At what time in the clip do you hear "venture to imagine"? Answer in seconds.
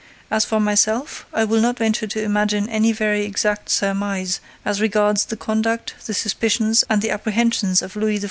1.77-2.67